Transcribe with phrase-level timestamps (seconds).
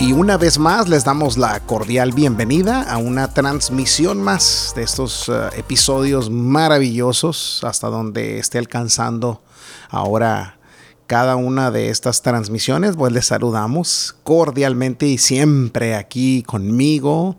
[0.00, 5.28] Y una vez más les damos la cordial bienvenida a una transmisión más de estos
[5.28, 9.42] uh, episodios maravillosos hasta donde esté alcanzando
[9.90, 10.58] ahora
[11.06, 12.96] cada una de estas transmisiones.
[12.96, 17.36] Pues les saludamos cordialmente y siempre aquí conmigo,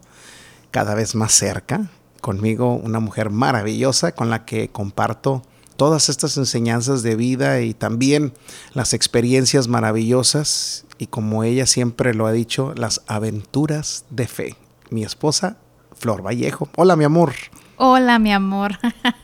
[0.69, 1.89] cada vez más cerca,
[2.21, 5.41] conmigo una mujer maravillosa con la que comparto
[5.77, 8.33] todas estas enseñanzas de vida y también
[8.75, 14.55] las experiencias maravillosas y como ella siempre lo ha dicho, las aventuras de fe.
[14.91, 15.57] Mi esposa,
[15.97, 16.69] Flor Vallejo.
[16.75, 17.33] Hola, mi amor.
[17.77, 18.77] Hola, mi amor.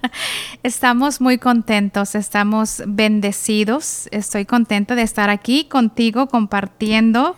[0.64, 4.08] Estamos muy contentos, estamos bendecidos.
[4.10, 7.36] Estoy contenta de estar aquí contigo compartiendo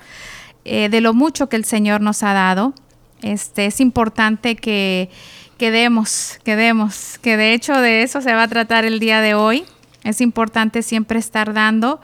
[0.64, 2.74] eh, de lo mucho que el Señor nos ha dado.
[3.22, 5.10] Este, es importante que,
[5.58, 9.20] que demos, que demos, que de hecho de eso se va a tratar el día
[9.20, 9.66] de hoy.
[10.06, 12.00] Es importante siempre estar dando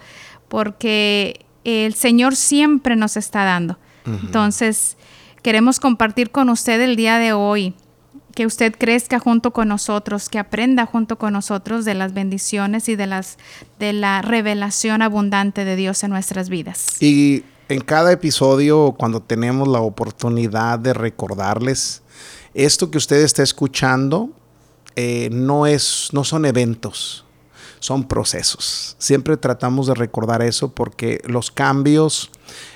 [0.50, 3.77] porque el Señor siempre nos está dando.
[4.05, 4.98] Entonces,
[5.41, 7.74] queremos compartir con usted el día de hoy,
[8.35, 12.96] que usted crezca junto con nosotros, que aprenda junto con nosotros de las bendiciones y
[12.96, 13.38] de las
[13.80, 17.02] de la revelación abundante de Dios en nuestras vidas.
[17.02, 22.04] Y en cada episodio, cuando tenemos la oportunidad de recordarles
[22.54, 24.30] esto que usted está escuchando,
[24.96, 27.24] eh, no es, no son eventos
[27.86, 28.96] son procesos.
[28.98, 32.32] Siempre tratamos de recordar eso porque los cambios,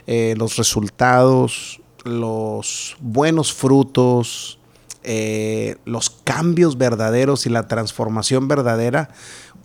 [0.06, 4.60] eh, los resultados, los buenos frutos,
[5.04, 9.10] eh, los cambios verdaderos y la transformación verdadera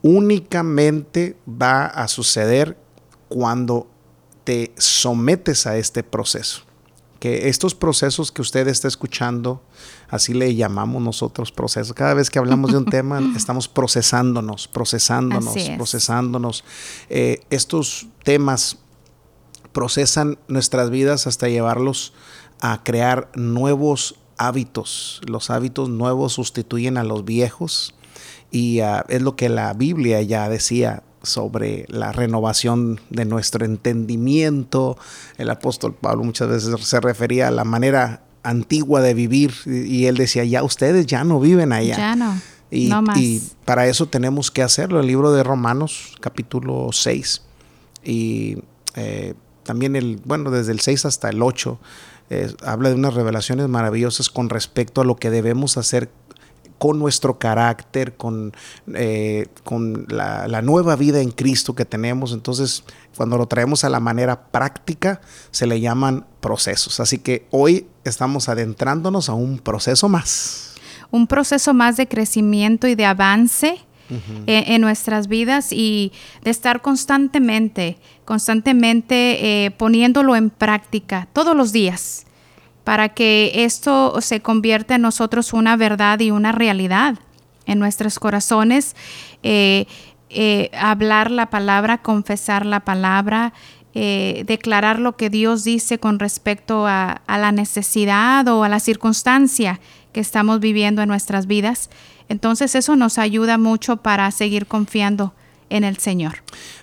[0.01, 2.79] únicamente va a suceder
[3.29, 3.87] cuando
[4.45, 6.63] te sometes a este proceso
[7.25, 9.63] que estos procesos que usted está escuchando,
[10.11, 15.55] así le llamamos nosotros procesos, cada vez que hablamos de un tema estamos procesándonos, procesándonos,
[15.79, 16.65] procesándonos.
[17.09, 18.77] Eh, estos temas
[19.73, 22.13] procesan nuestras vidas hasta llevarlos
[22.61, 25.23] a crear nuevos hábitos.
[25.27, 27.95] Los hábitos nuevos sustituyen a los viejos
[28.51, 34.97] y ah, es lo que la Biblia ya decía sobre la renovación de nuestro entendimiento.
[35.39, 40.17] El apóstol Pablo muchas veces se refería a la manera antigua de vivir y él
[40.17, 41.97] decía, ya ustedes ya no viven allá.
[41.97, 42.41] Ya no.
[42.71, 43.19] Y, no más.
[43.19, 45.01] y para eso tenemos que hacerlo.
[45.01, 47.43] El libro de Romanos, capítulo 6,
[48.03, 48.59] y
[48.97, 51.79] eh, también el, bueno, desde el 6 hasta el 8,
[52.31, 56.11] eh, habla de unas revelaciones maravillosas con respecto a lo que debemos hacer
[56.85, 58.53] con nuestro carácter, con,
[58.93, 62.35] eh, con la, la, nueva vida en Cristo que tenemos.
[62.35, 62.85] Entonces,
[63.17, 67.01] cuando lo traemos a la manera práctica, se le llaman procesos.
[67.01, 70.75] Así que hoy estamos adentrándonos a un proceso más.
[71.11, 73.79] Un proceso más de crecimiento y de avance.
[74.11, 74.43] Uh -huh.
[74.47, 76.13] en, en, nuestras vidas y
[76.43, 77.97] de estar constantemente,
[78.27, 82.27] constantemente eh, poniéndolo en práctica todos los días
[82.85, 87.17] para que esto se convierta en nosotros una verdad y una realidad
[87.67, 88.95] en nuestros corazones.
[89.43, 89.87] Eh,
[90.29, 93.55] eh, hablar la palabra, confesar la palabra,
[93.95, 98.81] eh, declarar lo que Dios dice con respecto a, a, la necesidad o a la
[98.81, 99.81] circunstancia
[100.13, 101.91] que estamos viviendo en nuestras vidas.
[102.29, 105.33] Entonces eso nos ayuda mucho para seguir confiando
[105.71, 106.35] en el Señor.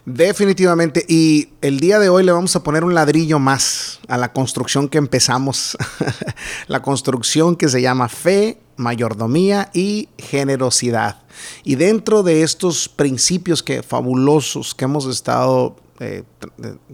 [0.05, 1.05] Definitivamente.
[1.07, 4.89] Y el día de hoy le vamos a poner un ladrillo más a la construcción
[4.89, 5.77] que empezamos.
[6.67, 11.21] la construcción que se llama fe, mayordomía y generosidad.
[11.63, 16.23] Y dentro de estos principios que fabulosos que hemos estado eh,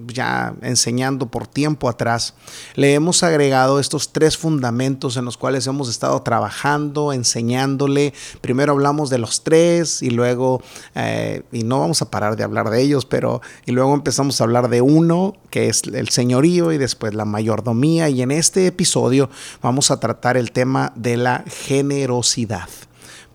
[0.08, 2.34] ya enseñando por tiempo atrás,
[2.76, 8.14] le hemos agregado estos tres fundamentos en los cuales hemos estado trabajando, enseñándole.
[8.42, 10.62] Primero hablamos de los tres y luego,
[10.94, 14.44] eh, y no vamos a parar de hablar de ellos, pero y luego empezamos a
[14.44, 18.10] hablar de uno, que es el señorío y después la mayordomía.
[18.10, 19.30] Y en este episodio
[19.62, 22.68] vamos a tratar el tema de la generosidad.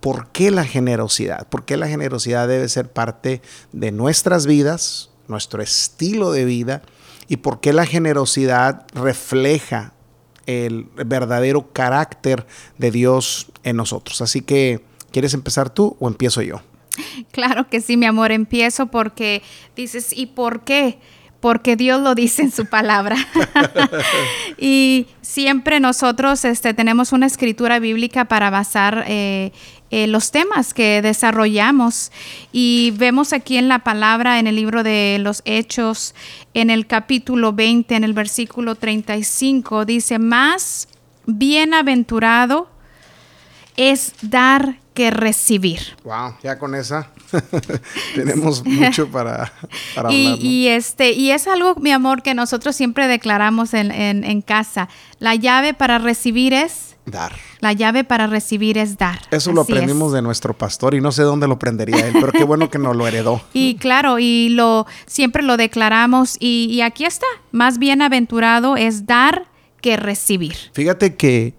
[0.02, 1.46] ¿Por qué la generosidad?
[1.48, 6.82] ¿Por qué la generosidad debe ser parte de nuestras vidas, nuestro estilo de vida
[7.28, 9.92] y por qué la generosidad refleja
[10.46, 12.46] el verdadero carácter
[12.78, 14.20] de Dios en nosotros.
[14.20, 16.60] Así que, ¿quieres empezar tú o empiezo yo?
[17.30, 19.42] Claro que sí, mi amor, empiezo porque
[19.76, 20.98] dices, ¿y por qué?
[21.40, 23.16] Porque Dios lo dice en su palabra.
[24.58, 29.52] y siempre nosotros este, tenemos una escritura bíblica para basar eh,
[29.92, 32.10] eh, los temas que desarrollamos.
[32.50, 36.14] Y vemos aquí en la palabra, en el libro de los Hechos,
[36.54, 40.88] en el capítulo 20, en el versículo 35, dice, más
[41.26, 42.70] bienaventurado
[43.76, 45.80] es dar que recibir.
[46.04, 47.10] Wow, ya con esa
[48.14, 49.52] tenemos mucho para,
[49.94, 50.38] para y, hablar.
[50.42, 54.88] y, este, y es algo, mi amor, que nosotros siempre declaramos en, en, en casa.
[55.18, 57.32] La llave para recibir es dar.
[57.60, 59.20] La llave para recibir es dar.
[59.30, 60.14] Eso lo aprendimos es.
[60.14, 62.96] de nuestro pastor y no sé dónde lo aprendería él, pero qué bueno que nos
[62.96, 63.40] lo heredó.
[63.54, 67.26] Y claro, y lo siempre lo declaramos y, y aquí está.
[67.50, 69.46] Más bienaventurado es dar
[69.80, 70.56] que recibir.
[70.72, 71.54] Fíjate que,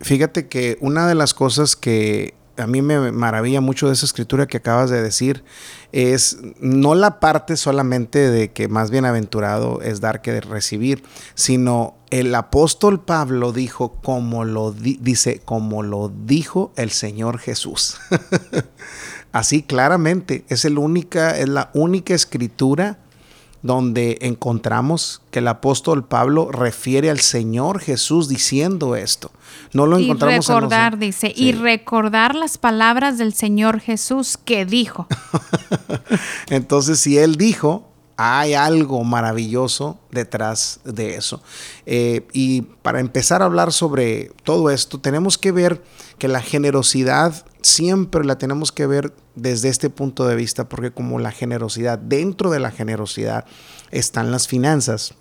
[0.00, 4.46] fíjate que una de las cosas que a mí me maravilla mucho de esa escritura
[4.46, 5.44] que acabas de decir
[5.92, 11.02] es no la parte solamente de que más bienaventurado es dar que recibir,
[11.34, 17.96] sino el apóstol Pablo dijo como lo di- dice como lo dijo el Señor Jesús.
[19.32, 22.98] Así claramente es el única es la única escritura
[23.62, 29.30] donde encontramos que el apóstol Pablo refiere al Señor Jesús diciendo esto.
[29.72, 34.38] No lo Y encontramos en los- recordar, dice, y recordar las palabras del Señor Jesús
[34.42, 35.06] que dijo.
[36.50, 41.42] Entonces, si él dijo, hay algo maravilloso detrás de eso.
[41.86, 45.82] Eh, y para empezar a hablar sobre todo esto, tenemos que ver
[46.18, 51.18] que la generosidad siempre la tenemos que ver desde este punto de vista, porque como
[51.18, 53.44] la generosidad, dentro de la generosidad
[53.90, 55.14] están las finanzas.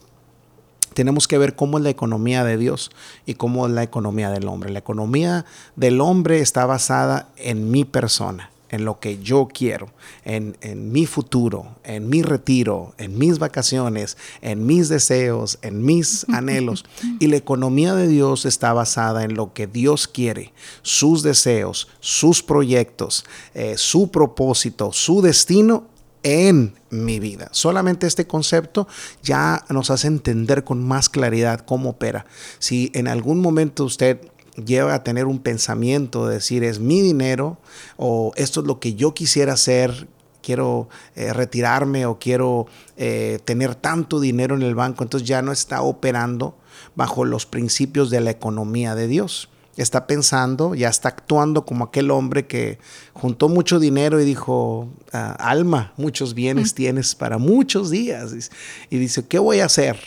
[0.94, 2.90] Tenemos que ver cómo es la economía de Dios
[3.26, 4.72] y cómo es la economía del hombre.
[4.72, 5.46] La economía
[5.76, 9.90] del hombre está basada en mi persona, en lo que yo quiero,
[10.26, 16.26] en, en mi futuro, en mi retiro, en mis vacaciones, en mis deseos, en mis
[16.34, 16.86] anhelos.
[17.20, 22.44] Y la economía de Dios está basada en lo que Dios quiere, sus deseos, sus
[22.44, 25.86] proyectos, eh, su propósito, su destino
[26.24, 27.50] en mi vida.
[27.52, 28.88] Solamente este concepto
[29.24, 32.26] ya nos hace entender con más claridad cómo opera.
[32.60, 34.20] Si en algún momento usted
[34.66, 37.58] lleva a tener un pensamiento de decir es mi dinero
[37.98, 40.08] o esto es lo que yo quisiera hacer,
[40.42, 45.52] quiero eh, retirarme o quiero eh, tener tanto dinero en el banco, entonces ya no
[45.52, 46.58] está operando
[46.96, 49.50] bajo los principios de la economía de Dios
[49.82, 52.80] está pensando, ya está actuando como aquel hombre que
[53.14, 58.52] juntó mucho dinero y dijo, ah, alma, muchos bienes tienes para muchos días.
[58.90, 60.00] Y dice, ¿qué voy a hacer?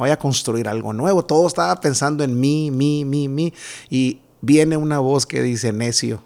[0.00, 1.26] Voy a construir algo nuevo.
[1.26, 3.52] Todo estaba pensando en mí, mí, mí, mí.
[3.90, 6.22] Y viene una voz que dice, necio,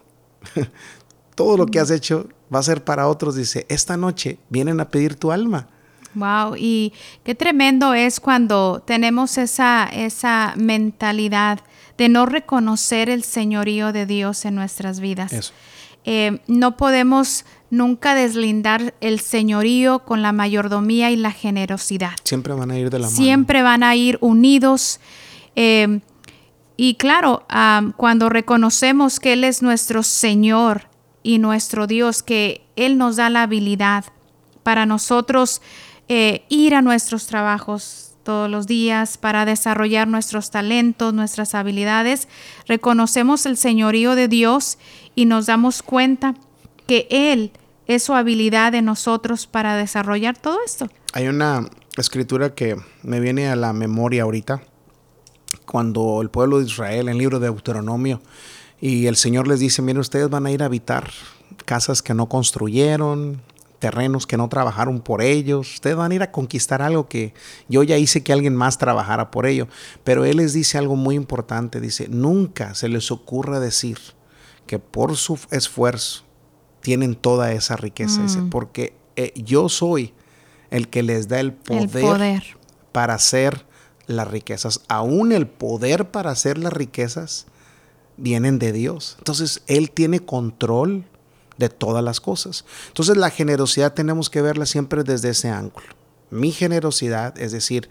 [1.35, 3.35] todo lo que has hecho va a ser para otros.
[3.35, 5.67] Dice, esta noche vienen a pedir tu alma.
[6.15, 6.93] Wow, y
[7.25, 11.59] qué tremendo es cuando tenemos esa, esa mentalidad
[11.99, 15.33] de no reconocer el señorío de Dios en nuestras vidas.
[15.33, 15.53] Eso.
[16.05, 22.13] Eh, no podemos nunca deslindar el señorío con la mayordomía y la generosidad.
[22.23, 23.17] Siempre van a ir de la mano.
[23.17, 25.01] Siempre van a ir unidos.
[25.57, 26.01] eh,
[26.77, 27.47] y claro,
[27.97, 30.89] cuando reconocemos que Él es nuestro Señor
[31.23, 34.05] y nuestro Dios, que Él nos da la habilidad
[34.65, 35.63] para nosotros
[36.09, 42.27] eh, ir a nuestros trabajos todos los días, para desarrollar nuestros talentos, nuestras habilidades,
[42.67, 44.79] reconocemos el señorío de Dios
[45.15, 46.35] y nos damos cuenta
[46.87, 47.53] que Él
[47.87, 50.89] es su habilidad en nosotros para desarrollar todo esto.
[51.13, 54.63] Hay una escritura que me viene a la memoria ahorita,
[55.67, 58.21] cuando el pueblo de Israel, en el libro de Deuteronomio,
[58.81, 61.11] y el Señor les dice, miren, ustedes van a ir a habitar
[61.65, 63.41] casas que no construyeron,
[63.79, 67.35] terrenos que no trabajaron por ellos, ustedes van a ir a conquistar algo que
[67.69, 69.69] yo ya hice que alguien más trabajara por ello,
[70.03, 73.99] pero Él les dice algo muy importante, dice, nunca se les ocurra decir
[74.67, 76.24] que por su esfuerzo
[76.85, 80.13] tienen toda esa riqueza, dice, porque eh, yo soy
[80.69, 82.45] el que les da el poder, El poder.
[82.93, 83.65] para hacer
[84.07, 84.83] las riquezas.
[84.89, 87.47] Aún el poder para hacer las riquezas
[88.19, 89.15] vienen de Dios.
[89.17, 91.07] Entonces, Él tiene control
[91.57, 92.67] de todas las cosas.
[92.89, 95.87] Entonces, la generosidad tenemos que verla siempre desde ese ángulo.
[96.29, 97.89] Mi generosidad, es decir,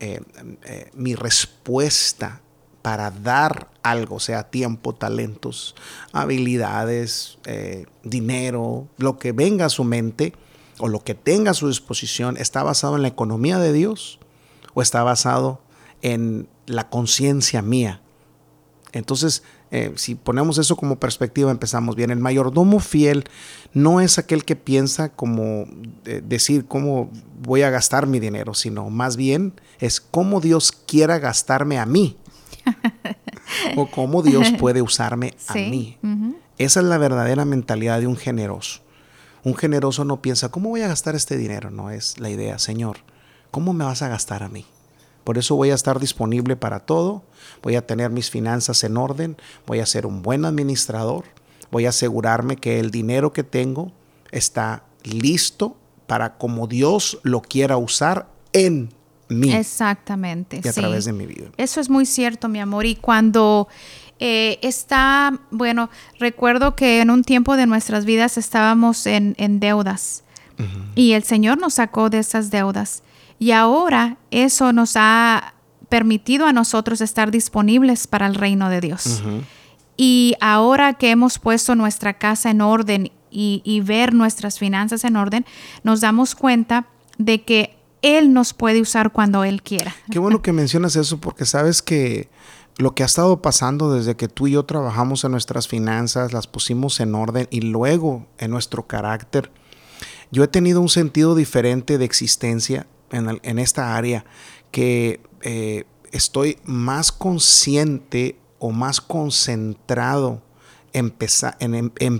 [0.00, 0.20] eh,
[0.66, 2.42] eh, mi respuesta
[2.86, 5.74] para dar algo, sea tiempo, talentos,
[6.12, 10.34] habilidades, eh, dinero, lo que venga a su mente
[10.78, 14.20] o lo que tenga a su disposición, ¿está basado en la economía de Dios
[14.74, 15.60] o está basado
[16.00, 18.02] en la conciencia mía?
[18.92, 22.12] Entonces, eh, si ponemos eso como perspectiva, empezamos bien.
[22.12, 23.24] El mayordomo fiel
[23.72, 25.66] no es aquel que piensa como
[26.04, 27.10] eh, decir cómo
[27.42, 32.16] voy a gastar mi dinero, sino más bien es cómo Dios quiera gastarme a mí.
[33.76, 35.98] O cómo Dios puede usarme a Sí, mí.
[36.58, 38.80] Esa es la verdadera mentalidad de un generoso.
[39.44, 41.70] Un generoso no piensa, ¿cómo voy a gastar este dinero?
[41.70, 42.98] No es la idea, Señor,
[43.50, 44.66] ¿cómo me vas a gastar a mí?
[45.22, 47.22] Por eso voy a estar disponible para todo,
[47.62, 51.24] voy a tener mis finanzas en orden, voy a ser un buen administrador,
[51.70, 53.92] voy a asegurarme que el dinero que tengo
[54.30, 58.90] está listo para como Dios lo quiera usar en
[59.28, 59.52] mí.
[59.52, 60.60] Exactamente.
[60.62, 61.46] Y a través de mi vida.
[61.56, 62.86] Eso es muy cierto, mi amor.
[62.86, 63.68] Y cuando
[64.18, 70.22] eh, está, bueno, recuerdo que en un tiempo de nuestras vidas estábamos en, deudas
[70.94, 73.02] y el Señor nos sacó de esas deudas.
[73.38, 75.54] Y ahora eso nos ha
[75.90, 79.22] permitido a nosotros estar disponibles para el reino de Dios.
[79.96, 85.44] Y ahora que hemos puesto nuestra casa en orden y, ver nuestras finanzas en orden,
[85.82, 86.86] nos damos cuenta
[87.18, 89.94] de que Él nos puede usar cuando Él quiera.
[90.10, 92.28] Qué bueno que mencionas eso porque sabes que
[92.78, 96.46] lo que ha estado pasando desde que tú y yo trabajamos en nuestras finanzas, las
[96.46, 99.50] pusimos en orden y luego en nuestro carácter,
[100.30, 104.24] yo he tenido un sentido diferente de existencia en, esta área
[104.70, 110.42] que eh, estoy más consciente o más concentrado
[110.92, 111.14] en,
[111.98, 112.18] en,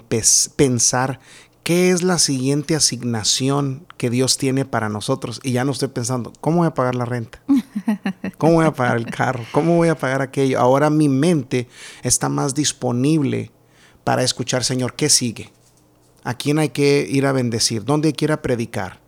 [0.57, 1.21] pensar
[1.67, 5.41] qué es la siguiente asignación que Dios tiene para nosotros.
[5.43, 7.43] Y ya no estoy pensando, ¿cómo voy a pagar la renta?
[8.39, 9.45] ¿Cómo voy a pagar el carro?
[9.51, 10.61] ¿Cómo voy a pagar aquello?
[10.61, 11.67] Ahora mi mente
[12.05, 13.51] está más disponible
[14.05, 15.51] para escuchar, Señor, ¿qué sigue?
[16.23, 17.85] ¿A quién hay que ir a bendecir?
[17.85, 19.01] ¿Dónde hay que ir a predicar?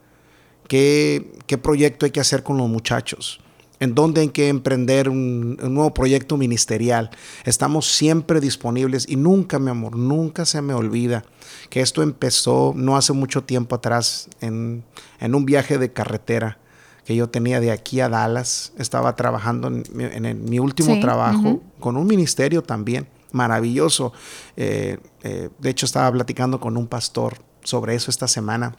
[0.67, 3.39] ¿Qué, qué proyecto hay que hacer con los muchachos?
[3.81, 7.11] En dónde hay que emprender un, nuevo proyecto ministerial.
[7.45, 11.25] Estamos siempre disponibles y nunca, mi amor, nunca se me olvida
[11.71, 14.85] que esto empezó no hace mucho tiempo atrás en,
[15.21, 16.59] un viaje de carretera
[17.05, 18.73] que yo tenía de aquí a Dallas.
[18.79, 24.13] Estaba trabajando en, mi último trabajo con un ministerio también maravilloso.
[24.57, 28.77] Eh, eh, de hecho, estaba platicando con un pastor sobre eso esta semana.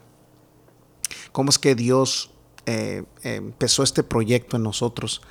[1.31, 2.31] Cómo es que Dios
[2.65, 5.21] eh, empezó este proyecto en nosotros.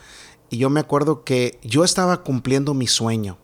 [0.51, 3.39] Y yo me acuerdo que yo estaba cumpliendo mi sueño.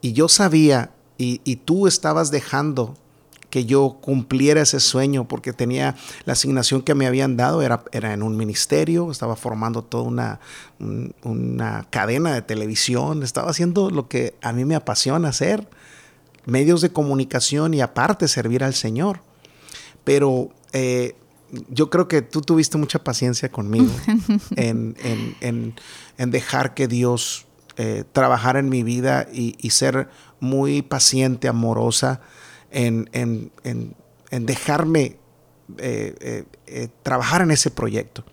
[0.00, 2.96] Y yo sabía, y, tú estabas dejando
[3.50, 8.14] que yo cumpliera ese sueño porque tenía la asignación que me habían dado, era, era
[8.14, 10.40] en un ministerio, estaba formando toda una,
[11.22, 15.68] una cadena de televisión, estaba haciendo lo que a mí me apasiona hacer,
[16.46, 19.20] medios de comunicación y aparte servir al Señor.
[20.04, 21.16] Pero eh,
[21.68, 23.90] yo creo que tú tuviste mucha paciencia conmigo
[24.56, 25.74] en,
[26.16, 32.20] dejar que Dios eh, trabajara en mi vida y, ser muy paciente, amorosa,
[32.70, 33.08] en,
[34.30, 35.16] dejarme
[35.78, 38.24] eh, eh, trabajar en ese proyecto.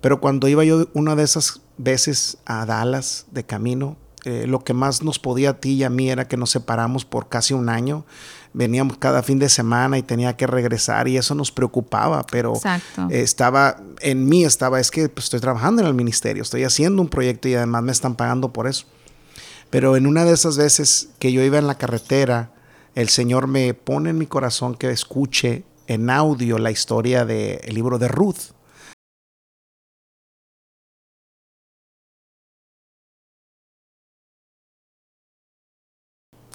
[0.00, 5.02] Pero cuando iba yo una de esas veces a Dallas de camino, lo que más
[5.02, 8.04] nos podía a ti y a mí era que nos separamos por casi un año
[8.52, 12.54] veníamos cada fin de semana y tenía que regresar y eso nos preocupaba, pero
[13.10, 17.08] estaba en mí, estaba, es que pues, estoy trabajando en el ministerio, estoy haciendo un
[17.08, 18.86] proyecto y además me están pagando por eso.
[19.70, 22.52] Pero en una de esas veces que yo iba en la carretera,
[22.94, 27.98] el Señor me pone en mi corazón que escuche en audio la historia del libro
[27.98, 28.52] de Ruth.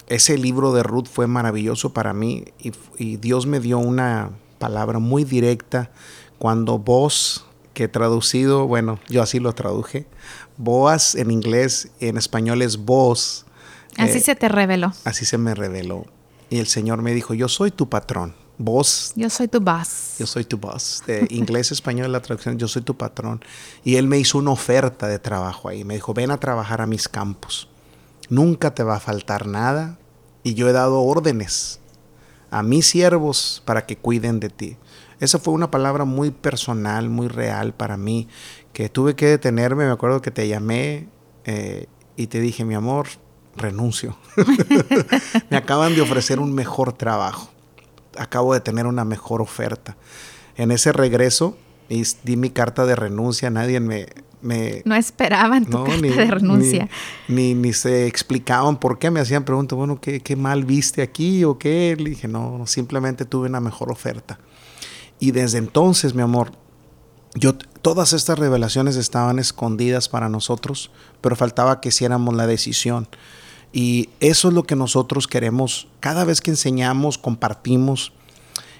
[0.07, 2.45] Ese libro de Ruth fue maravilloso para mí
[2.97, 5.91] y, Dios me dio una palabra muy directa
[6.37, 10.07] cuando vos, que traducido, bueno, yo así lo traduje,
[10.57, 13.45] Boas en inglés, en español es vos.
[13.95, 14.91] Así eh, se te reveló.
[15.03, 16.05] Así se me reveló.
[16.49, 18.33] Y el Señor me dijo, yo soy tu patrón.
[18.57, 19.13] Vos.
[19.15, 20.15] Yo soy tu boss.
[20.17, 21.03] Yo soy tu boss.
[21.05, 23.45] De inglés, español, la traducción, yo soy tu patrón.
[23.83, 25.83] Y él me hizo una oferta de trabajo ahí.
[25.83, 27.69] Me dijo, ven a trabajar a mis campos
[28.29, 29.97] nunca te va a faltar nada
[30.43, 31.79] y yo he dado órdenes
[32.49, 34.77] a mis siervos para que cuiden de ti.
[35.19, 38.27] Esa fue una palabra muy personal, muy real para mí,
[38.71, 39.85] que tuve que detenerme.
[39.85, 41.07] Me acuerdo que te llamé
[41.45, 43.07] eh, y te dije, mi amor,
[43.55, 44.17] renuncio.
[45.49, 47.49] me acaban de ofrecer un mejor trabajo.
[48.17, 49.97] Acabo de tener una mejor oferta.
[50.55, 51.57] En ese regreso,
[51.89, 53.49] di mi carta de renuncia.
[53.49, 54.07] Nadie me,
[54.41, 56.89] no esperaban tu carta de renuncia.
[57.27, 61.43] Ni, ni, se explicaban por qué, me hacían preguntas, bueno, ¿qué, ¿qué, mal viste aquí
[61.43, 61.95] o qué?
[61.97, 64.39] Le dije, no, simplemente tuve una mejor oferta.
[65.19, 66.51] Y desde entonces, mi amor,
[67.33, 70.91] yo, todas estas revelaciones estaban escondidas para nosotros,
[71.21, 73.07] pero faltaba que hiciéramos la decisión.
[73.73, 78.13] Y eso es lo que nosotros queremos, cada vez que enseñamos, compartimos,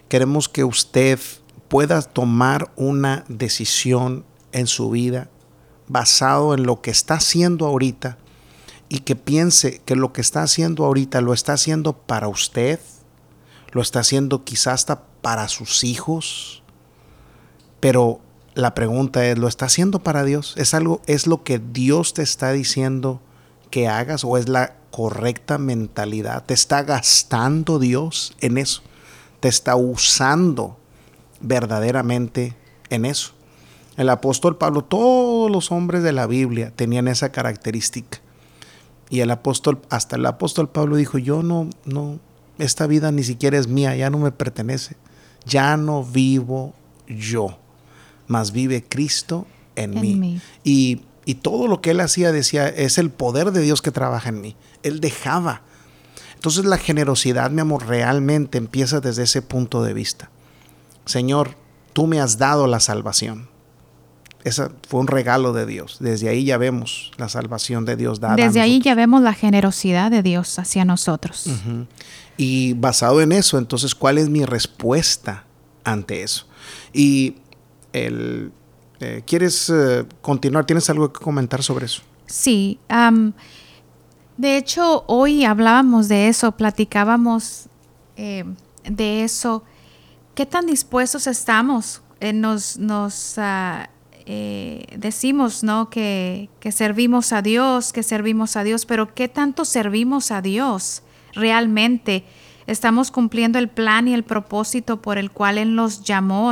[0.08, 1.20] queremos que usted
[1.68, 4.24] pueda tomar una decisión
[4.54, 5.30] en su vida
[5.88, 8.18] basado en lo que está haciendo ahorita
[8.90, 12.80] y que piense que lo que está haciendo ahorita lo está haciendo para usted,
[13.72, 16.64] lo está haciendo quizás hasta para sus hijos,
[17.80, 18.22] pero
[18.54, 20.56] la pregunta es, ¿lo está haciendo para Dios?
[20.58, 23.22] ¿Es algo, es lo que Dios te está diciendo
[23.70, 26.44] que hagas o es la correcta mentalidad?
[26.46, 28.82] ¿Te está gastando Dios en eso?
[29.42, 30.78] ¿Te está usando
[31.40, 32.56] verdaderamente
[32.90, 33.37] en eso?
[33.98, 38.20] El apóstol Pablo, todos los hombres de la Biblia tenían esa característica.
[39.10, 42.20] Y el apóstol, hasta el apóstol Pablo dijo, yo no, no,
[42.60, 44.96] esta vida ni siquiera es mía, ya no me pertenece.
[45.46, 46.76] Ya no vivo
[47.08, 47.58] yo,
[48.28, 50.42] mas vive Cristo en, mí.
[50.64, 54.30] Y, y todo lo que él hacía decía, es el poder de Dios que trabaja
[54.30, 54.56] en mí.
[54.84, 55.64] Él dejaba.
[56.36, 60.30] Entonces la generosidad, mi amor, realmente empieza desde ese punto de vista.
[61.06, 61.56] Señor,
[61.94, 63.48] tú me has dado la salvación
[64.48, 65.98] esa fue un regalo de Dios.
[66.00, 68.36] Desde ahí ya vemos la salvación de Dios dada.
[68.36, 71.50] Desde ahí ya vemos la generosidad de Dios hacia nosotros.
[72.38, 75.46] Y basado en eso, entonces, ¿cuál es mi respuesta
[75.84, 76.48] ante eso?
[76.94, 77.36] Y
[77.94, 78.52] el,
[79.00, 80.66] eh, ¿quieres eh, continuar?
[80.66, 82.02] ¿Tienes algo que comentar sobre eso?
[82.28, 82.80] Sí.
[84.38, 87.68] de hecho, hoy hablábamos de eso, platicábamos
[88.16, 88.44] eh,
[88.84, 89.64] de eso.
[90.36, 92.02] ¿Qué tan dispuestos estamos?
[92.34, 93.90] nos nos ah,
[94.30, 95.90] eh, decimos, ¿no?
[95.90, 102.26] Que, servimos a Dios, que servimos a Dios, pero ¿qué tanto servimos a Dios realmente?
[102.66, 106.52] Estamos cumpliendo el plan y el propósito por el cual Él nos llamó.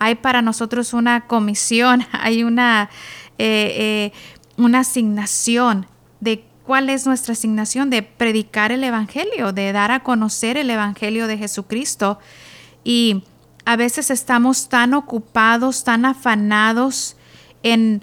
[0.00, 2.90] Hay para nosotros una comisión, hay una,
[3.38, 4.12] eh, eh,
[4.56, 5.86] una asignación
[6.18, 11.28] de cuál es nuestra asignación de predicar el Evangelio, de dar a conocer el Evangelio
[11.28, 12.18] de Jesucristo.
[12.82, 13.22] Y
[13.64, 17.16] a veces estamos tan ocupados, tan afanados
[17.62, 18.02] en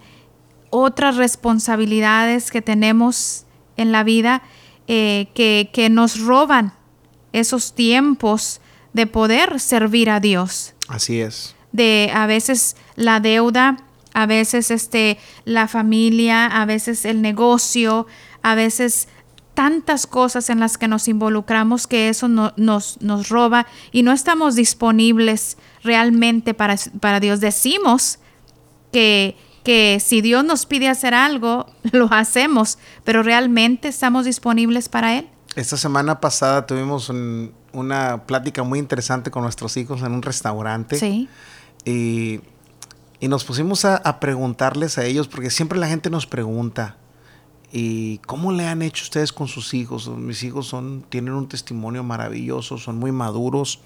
[0.69, 3.45] otras responsabilidades que tenemos
[3.77, 4.43] en la vida
[4.87, 6.73] eh, que, que nos roban
[7.33, 8.61] esos tiempos
[8.93, 10.73] de poder servir a Dios.
[10.87, 11.55] Así es.
[11.71, 13.77] De a veces la deuda,
[14.13, 18.07] a veces este, la familia, a veces el negocio,
[18.41, 19.07] a veces
[19.59, 24.55] tantas cosas en las que nos involucramos que eso nos, nos roba y no estamos
[24.55, 27.41] disponibles realmente para, para Dios.
[27.41, 28.19] Decimos
[28.93, 29.35] que,
[29.65, 35.27] que si Dios nos pide hacer algo, lo hacemos, pero realmente estamos disponibles para Él.
[35.57, 37.11] Esta semana pasada tuvimos
[37.73, 40.97] una plática muy interesante con nuestros hijos en un restaurante.
[40.97, 41.27] Sí.
[41.83, 42.39] Y,
[43.19, 46.95] y nos pusimos a, a, preguntarles a ellos, porque siempre la gente nos pregunta,
[47.71, 50.07] ¿Y cómo le han hecho ustedes con sus hijos?
[50.07, 53.79] Mis hijos son, tienen un testimonio maravilloso, son muy maduros,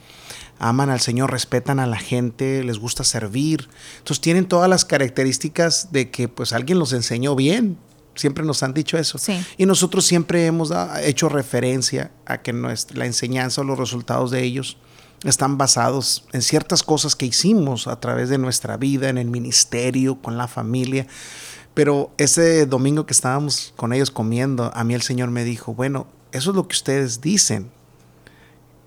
[0.58, 3.68] aman al Señor, respetan a la gente, les gusta servir.
[3.98, 7.78] Entonces tienen todas las características de que pues alguien los enseñó bien.
[8.16, 9.18] Siempre nos han dicho eso.
[9.58, 14.44] Y nosotros siempre hemos hecho referencia a que nuestra, la enseñanza o los resultados de
[14.44, 14.78] ellos
[15.24, 20.22] están basados en ciertas cosas que hicimos a través de nuestra vida, en el ministerio,
[20.22, 21.08] con la familia.
[21.74, 26.08] Pero ese domingo que estábamos con ellos comiendo, a mí el Señor me dijo, bueno,
[26.32, 27.72] eso es lo que ustedes dicen,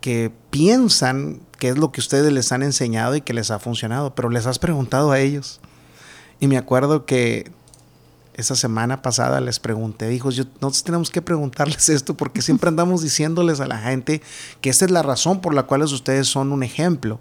[0.01, 4.15] que piensan que es lo que ustedes les han enseñado y que les ha funcionado,
[4.15, 5.61] pero les has preguntado a ellos.
[6.39, 7.51] Y me acuerdo que
[8.35, 13.03] esa semana pasada les pregunté, dijo, yo, nosotros tenemos que preguntarles esto porque siempre andamos
[13.03, 14.23] diciéndoles a la gente
[14.61, 17.19] que esta es la razón por la cual ustedes son un ejemplo.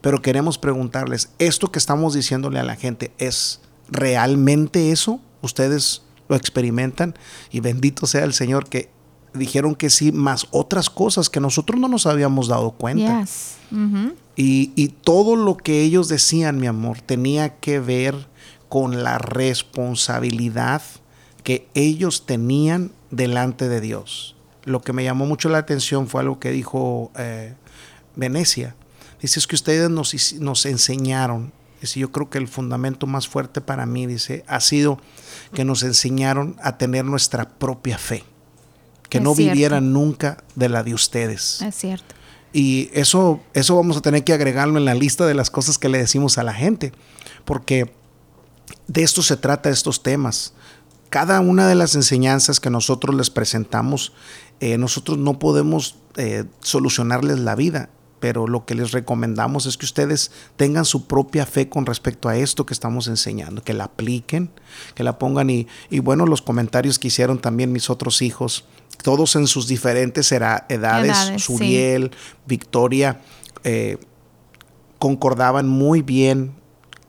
[0.00, 5.20] Pero queremos preguntarles, ¿esto que estamos diciéndole a la gente es realmente eso?
[5.42, 7.14] ¿Ustedes lo experimentan?
[7.50, 8.90] Y bendito sea el Señor que
[9.34, 13.24] dijeron que sí, más otras cosas que nosotros no nos habíamos dado cuenta.
[14.36, 18.26] y, y, todo lo que ellos decían, mi amor, tenía que ver
[18.68, 20.82] con la responsabilidad
[21.42, 24.36] que ellos tenían delante de Dios.
[24.64, 27.54] Lo que me llamó mucho la atención fue algo que dijo eh,
[28.16, 28.76] Venecia.
[29.20, 33.60] Dice, es que ustedes nos, nos enseñaron Dice, yo creo que el fundamento más fuerte
[33.60, 35.00] para mí, dice, ha sido
[35.52, 38.24] que nos enseñaron a tener nuestra propia fe,
[39.08, 41.62] que no vivieran nunca de la de ustedes.
[41.62, 42.14] Es cierto.
[42.52, 45.88] Y eso, eso vamos a tener que agregarlo en la lista de las cosas que
[45.88, 46.92] le decimos a la gente,
[47.44, 47.92] porque
[48.86, 50.54] de esto se trata estos temas.
[51.10, 54.12] Cada una de las enseñanzas que nosotros les presentamos,
[54.60, 59.86] eh, nosotros no podemos eh, solucionarles la vida pero lo que les recomendamos es que
[59.86, 64.50] ustedes tengan su propia fe con respecto a esto que estamos enseñando, que la apliquen,
[64.94, 65.66] que la pongan y,
[66.02, 68.64] bueno, los comentarios que hicieron también mis otros hijos,
[69.02, 72.10] todos en sus diferentes edades, Suriel,
[72.46, 73.20] Victoria,
[73.64, 73.98] eh,
[74.98, 76.54] concordaban muy bien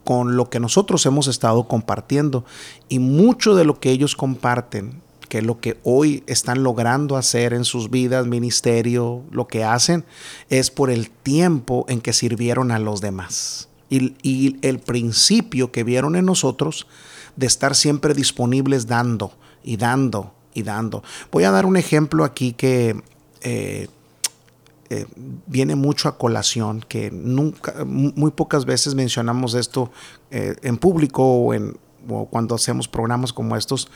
[0.04, 2.46] con lo que nosotros hemos estado compartiendo
[2.88, 7.64] y mucho de lo que ellos comparten que lo que hoy están logrando hacer en
[7.64, 10.04] sus vidas, ministerio, lo que hacen,
[10.50, 13.70] es por el tiempo en que sirvieron a los demás.
[13.90, 16.86] y, el principio que vieron en nosotros
[17.36, 19.32] de estar siempre disponibles dando
[19.64, 21.04] y dando y dando.
[21.32, 23.02] Voy a dar un ejemplo aquí que
[23.42, 23.88] eh,
[24.90, 25.06] eh,
[25.46, 29.92] viene mucho a colación, que nunca, muy pocas veces mencionamos esto
[30.32, 31.78] eh, en público o, en,
[32.10, 33.90] o cuando hacemos programas como estos,